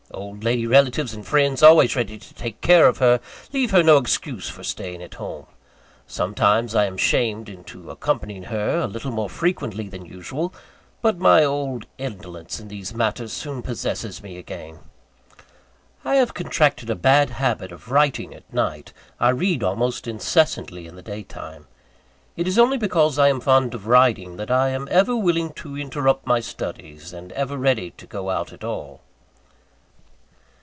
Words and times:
Old 0.13 0.43
lady 0.43 0.67
relatives 0.67 1.13
and 1.13 1.25
friends, 1.25 1.63
always 1.63 1.95
ready 1.95 2.17
to 2.19 2.33
take 2.33 2.59
care 2.59 2.85
of 2.85 2.97
her, 2.97 3.21
leave 3.53 3.71
her 3.71 3.81
no 3.81 3.97
excuse 3.97 4.49
for 4.49 4.61
staying 4.61 5.01
at 5.01 5.13
home. 5.13 5.45
Sometimes 6.05 6.75
I 6.75 6.83
am 6.83 6.97
shamed 6.97 7.47
into 7.47 7.89
accompanying 7.89 8.43
her 8.43 8.79
a 8.79 8.87
little 8.87 9.11
more 9.11 9.29
frequently 9.29 9.87
than 9.87 10.05
usual; 10.05 10.53
but 11.01 11.17
my 11.17 11.45
old 11.45 11.85
indolence 11.97 12.59
in 12.59 12.67
these 12.67 12.93
matters 12.93 13.31
soon 13.31 13.61
possesses 13.61 14.21
me 14.21 14.37
again. 14.37 14.79
I 16.03 16.15
have 16.15 16.33
contracted 16.33 16.89
a 16.89 16.95
bad 16.95 17.29
habit 17.29 17.71
of 17.71 17.89
writing 17.89 18.33
at 18.35 18.53
night 18.53 18.91
I 19.17 19.29
read 19.29 19.63
almost 19.63 20.09
incessantly 20.09 20.87
in 20.87 20.97
the 20.97 21.01
day 21.01 21.23
time. 21.23 21.67
It 22.35 22.49
is 22.49 22.59
only 22.59 22.77
because 22.77 23.17
I 23.17 23.29
am 23.29 23.39
fond 23.39 23.73
of 23.73 23.87
riding, 23.87 24.35
that 24.35 24.51
I 24.51 24.69
am 24.69 24.89
ever 24.91 25.15
willing 25.15 25.53
to 25.53 25.77
interrupt 25.77 26.27
my 26.27 26.41
studies, 26.41 27.13
and 27.13 27.31
ever 27.31 27.55
ready 27.55 27.91
to 27.91 28.05
go 28.05 28.29
out 28.29 28.51
at 28.51 28.65
all. 28.65 28.99